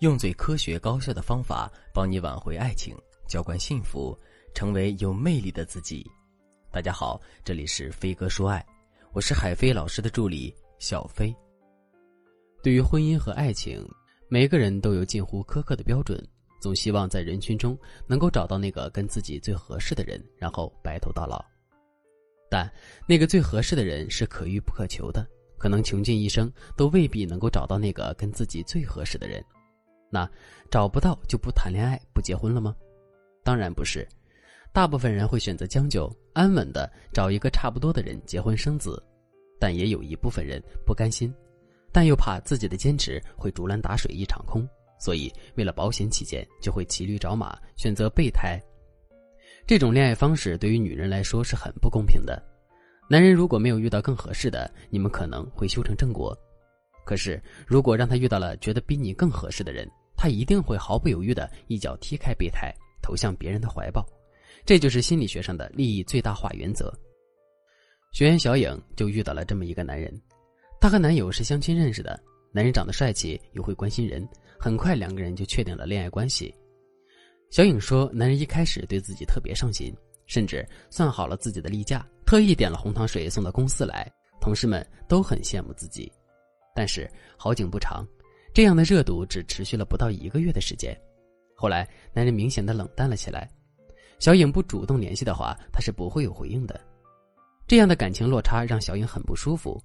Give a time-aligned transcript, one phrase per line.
[0.00, 2.94] 用最科学高效的方法帮你挽回爱情，
[3.26, 4.14] 浇灌幸福，
[4.52, 6.06] 成为有魅力的自己。
[6.70, 8.62] 大家好，这里是飞哥说爱，
[9.14, 11.34] 我是海飞老师的助理小飞。
[12.62, 13.82] 对于婚姻和爱情，
[14.28, 16.22] 每个人都有近乎苛刻的标准，
[16.60, 17.74] 总希望在人群中
[18.06, 21.42] 能够找到那个跟自己最合适的人，然后白头到老。
[22.50, 22.70] 但
[23.08, 25.26] 那个最合适的人是可遇不可求的，
[25.56, 29.42] 可能穷尽一生都未必能够找到那个跟自己最合适的人。
[30.10, 30.28] 那
[30.70, 32.74] 找不到就不谈恋爱、不结婚了吗？
[33.42, 34.06] 当然不是，
[34.72, 39.02] 大部分人会选择将就、安稳的找一个差不多的人结婚生子，
[39.58, 41.32] 但也有一部分人不甘心，
[41.92, 48.60] 但又怕自己的坚持会竹篮打水一场空，所以为了保险起见，就会骑驴找马，选择备胎。
[49.66, 52.40] 这种恋爱方式对于女人来说是很不公平的。
[53.08, 56.36] 男人如果没有遇到更合适的，你们可能会修成正果。
[57.06, 64.04] 可是，如果让他遇到了觉得比你更合适的人，他一定会毫不犹豫的一脚踢开备胎，投向别人的怀抱。
[64.64, 66.92] 这就是心理学上的利益最大化原则。
[68.12, 70.12] 学员小颖就遇到了这么一个男人，
[70.80, 74.28] 她和男友是相亲认识的，男人长得帅气又会关心人，
[74.58, 76.52] 很快两个人就确定了恋爱关系。
[77.50, 79.94] 小颖说，男人一开始对自己特别上心，
[80.26, 86.10] 甚至算好了自己的例假，特意点了红糖水送到公司来，同事们都很羡慕自己。
[86.76, 88.06] 但是好景不长，
[88.52, 90.94] 这样的热度只持续了不到一个月的时间。
[91.54, 93.50] 后来，男人明显的冷淡了起来。
[94.18, 96.78] 小颖不主动联系的话，他是不会有回应的。
[97.66, 99.82] 这样的感情落差让小颖很不舒服。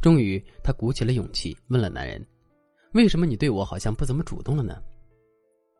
[0.00, 2.24] 终于，她鼓起了勇气问了男人
[2.94, 4.82] ：“为什么你对我好像不怎么主动了呢？”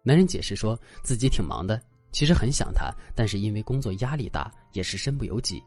[0.05, 5.61] 男人解释说自己挺忙的，其实很想他，但是因为工作压力大，也是身不由己。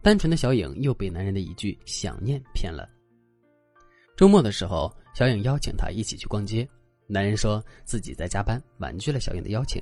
[0.00, 2.88] 单纯的小颖又被男人的一句想念骗了。
[4.18, 6.68] 周末的时候，小颖邀请他一起去逛街，
[7.06, 9.80] 男人说自己在加班，婉拒了小颖的邀请。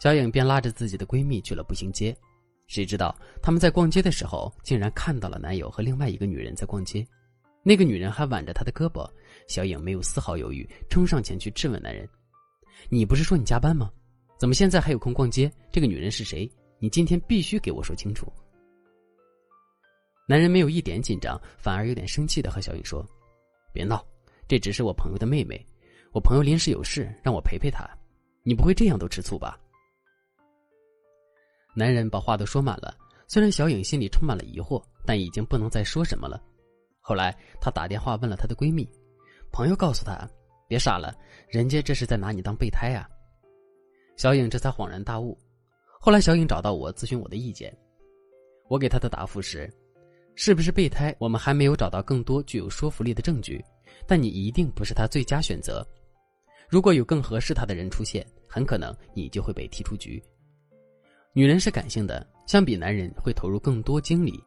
[0.00, 2.16] 小颖便拉着自己的闺蜜去了步行街，
[2.66, 7.06] 谁知道他们在逛街的时候，竟然看到了男友和另外一个女人在逛街，
[7.62, 9.06] 那个女人还挽着他的胳膊。
[9.46, 12.08] 小颖没有丝毫犹豫，冲上前去质问男人
[12.88, 13.92] ：“你不是说你加班吗？
[14.38, 15.52] 怎么现在还有空逛街？
[15.70, 16.50] 这个女人是谁？
[16.78, 18.32] 你今天必须给我说清楚。”
[20.26, 23.06] 男人没有一点紧张，反而有点生气的和小颖说。
[23.72, 24.04] 别闹，
[24.46, 25.66] 这只是我朋友的妹妹，
[26.12, 27.88] 我朋友临时有事让我陪陪她，
[28.42, 29.58] 你不会这样都吃醋吧？
[31.74, 32.94] 男人把话都说满了，
[33.26, 36.42] 虽然小颖心里充满了疑惑，但已经不能再说什么了。
[37.00, 38.86] 后来她打电话问了她的闺蜜，
[39.50, 40.28] 朋友告诉她
[40.68, 41.16] ：“别傻了，
[41.48, 43.08] 人家这是在拿你当备胎啊。”
[44.18, 45.36] 小颖这才恍然大悟。
[45.98, 47.74] 后来小颖找到我咨询我的意见，
[48.68, 49.72] 我给她的答复是。
[50.34, 51.14] 是不是备胎？
[51.18, 53.62] 我们还没有找到更多具有说服力的证据，
[54.06, 55.86] 但你一定不是他最佳选择。
[56.68, 60.22] 如果有更合适他的人出现，很可能你就会被踢出局。
[61.34, 64.42] 女人是感性的，相比男人会投入更多精力，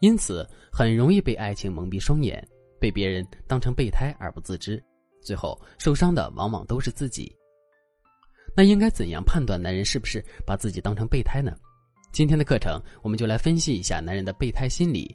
[0.00, 2.46] 因此很容易被爱情蒙蔽双眼，
[2.80, 4.82] 被别人当成备胎而不自知，
[5.20, 7.34] 最后受伤的往往都是自己。
[8.56, 11.56] 那应该怎样判断男人是不是把自己当成备胎呢？
[12.14, 15.12] 今天的课程，我们就来分析一下男人的备胎心理。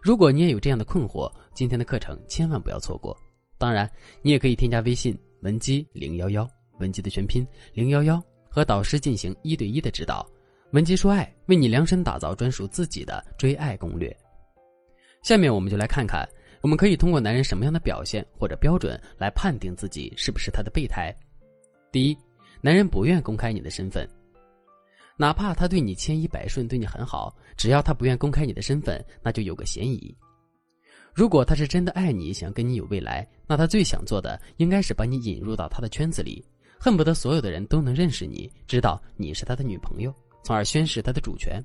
[0.00, 3.14] 如果你也有这样的困惑，今天的课程千万不要错过。
[3.58, 3.86] 当然，
[4.22, 6.48] 你也可以添加微信文姬零幺幺，
[6.78, 10.26] 文姬的全拼零幺幺，和导师进行一对一的指导。
[10.70, 14.16] 文姬说爱，为你量身打造专属自己的追爱攻略。
[15.22, 16.26] 下面我们就来看看，
[16.62, 21.14] 我们可以通过男人什么样的表现或者标准来判定自己是不是他的备胎。
[21.92, 22.16] 第一，
[22.62, 24.08] 男人不愿公开你的身份。
[25.20, 30.16] 哪怕他对你千依百顺，对你很好，只要他不愿公开你的身份，那就有个嫌疑。
[31.12, 36.44] 如果他是真的爱你，想跟你有未来，那他最想做的应该是把你引入到他的圈子里，
[36.78, 40.14] 恨不得所有的人都能认识你，知道你是他的女朋友，
[40.44, 41.60] 从而宣示他的主权。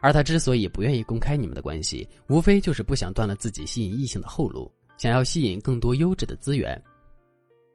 [0.00, 4.68] 而他之所以不愿意公开你们的关系，无非就是不想断了自己吸引异性的后路，
[4.98, 6.82] 想要吸引更多优质的资源。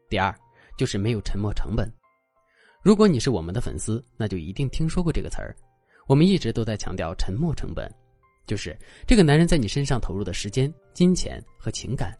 [0.09, 0.35] 第二，
[0.77, 1.89] 就是没有沉没成本。
[2.85, 5.55] 如果你是我们的粉丝，那就一定听说过这个词儿。
[6.05, 7.91] 我们一直都在强调沉没成本，
[8.45, 8.77] 就是
[9.07, 12.15] 这个男人在你身上投入的时间、金钱和情感。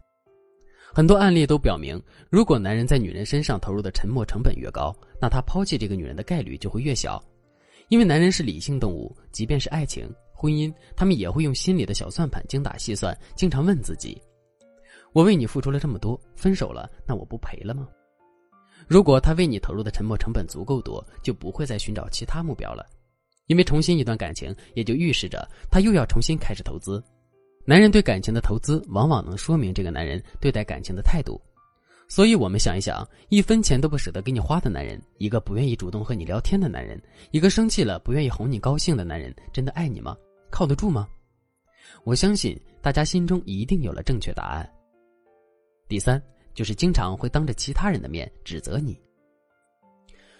[0.92, 7.22] 很多案例都表明，如果男人在女人身上投入的沉没成本越高，那他抛弃这个女人的概率就会越小。
[7.86, 14.20] 因为男人是理性动物，即便是爱情、婚姻，他们也会用心里的小算盘精打细算，经常问自己：
[15.12, 17.86] 我为你付出了这么多，分手了，那我不赔了吗？
[18.86, 22.86] 如果他为你投入的沉默成本足够多，就不会再寻找其他目标了，
[23.46, 27.02] 因为重新一段感情也就预示着他又要重新开始投资。
[27.64, 31.40] 男人对感情的投资，往往能说明这个男人对待感情的态度。
[32.08, 40.16] 所以，我们想一想，一分钱都不舍得给你花的男人，一个不愿意主动和你聊天的男人，一个生气了不愿意哄你高兴的男人，真的爱你吗？
[40.48, 41.08] 靠得住吗？
[42.04, 44.72] 我相信大家心中一定有了正确答案。
[45.88, 46.22] 第三，
[46.56, 48.98] 就是经常会当着其他人的面指责你。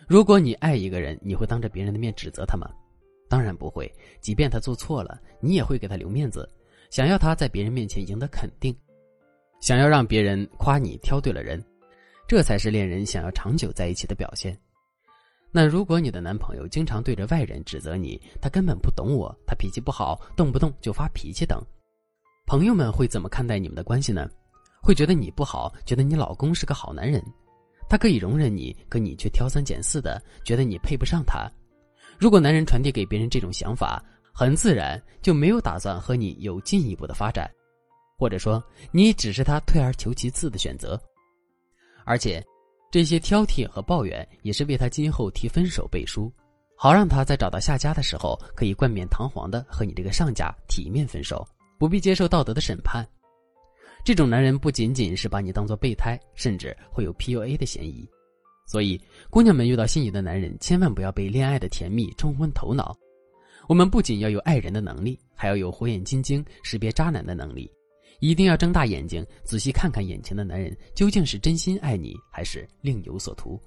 [0.08, 2.68] 如果你爱一个人，你会当着别人的面指责他吗？
[3.28, 3.92] 当然不会。
[4.20, 6.48] 即便他做错了，你也会给他留面子，
[6.90, 8.74] 想要他在别人面前赢得肯定。
[9.60, 11.62] 想要让别人夸你挑对了人，
[12.26, 14.56] 这才是恋人想要长久在一起的表现。
[15.50, 21.62] 那如果你的男朋友经常对着外人指责你，他根本不懂我，他脾气不好，动不动就发脾气等，
[22.46, 24.30] 朋友们会怎么看待你们的关系呢？
[24.86, 27.20] 会觉得你不好，觉得你老公是个好男人，
[27.88, 31.50] 他可以容忍你，可你却挑三拣四的，觉得你配不上他。
[32.16, 34.00] 如果男人传递给别人这种想法，
[34.32, 37.50] 很自然就没有打算和你有进一步的发展。
[38.16, 38.62] 或者说，
[38.92, 40.98] 你只是他退而求其次的选择，
[42.04, 42.40] 而且，
[42.92, 46.32] 这些挑剔和抱怨也是为他今后提分手背书，
[46.76, 51.44] 好让他在找到下家的时候可以冠冕堂皇的和你这个上家体面分手，
[51.76, 53.06] 不必接受道德的审判。
[54.06, 58.08] 这种男人不仅仅是把你当做备胎，甚至会有 PUA 的嫌疑。
[58.64, 59.00] 所以，
[59.30, 62.96] 姑娘们遇到心仪的男人，千万不要被恋爱的甜蜜冲昏头脑。
[63.66, 67.68] 我们不仅要有爱人的能力，还要有火眼金睛识别渣男的能力。
[68.20, 73.60] 一定要睁大眼睛，仔细看看眼前的男人究竟是真心爱你，还是另有所图。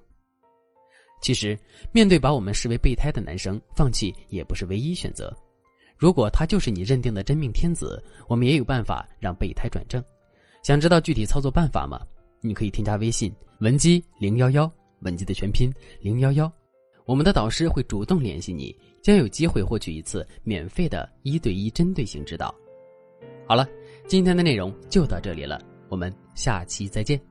[1.21, 1.59] 其实，
[1.91, 5.37] 面对把我们视为备胎的男生，放弃也不是唯一选择。
[5.97, 10.01] 如果他就是你认定的真命天子，我们也有办法让备胎转正。
[10.61, 11.99] 想知道具体操作办法吗？
[12.41, 14.71] 你可以添加微信文姬零幺幺，
[15.01, 16.51] 文姬的全拼零幺幺，
[17.05, 22.53] 我们的导师会主动联系你，将有机会获取一次免费的一对一针对性指导。
[23.47, 23.67] 好了。
[24.07, 27.28] 今天的内容就到这里了，我们下期再见。